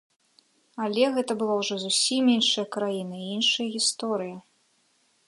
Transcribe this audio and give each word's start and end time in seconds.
Але 0.85 1.03
гэта 1.17 1.31
была 1.41 1.55
ўжо 1.61 1.77
зусім 1.83 2.23
іншая 2.37 2.65
краіна 2.77 3.15
і 3.21 3.27
іншая 3.37 3.67
гісторыя. 3.77 4.37